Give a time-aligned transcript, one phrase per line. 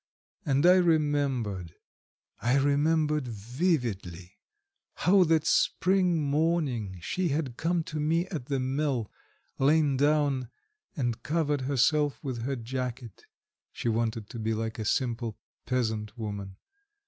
[0.47, 1.75] And I remembered,
[2.41, 4.39] I remembered vividly
[4.95, 9.11] how that spring morning she had come to me at the mill,
[9.59, 10.49] lain down
[10.97, 13.27] and covered herself with her jacket
[13.71, 15.37] she wanted to be like a simple
[15.67, 16.57] peasant woman.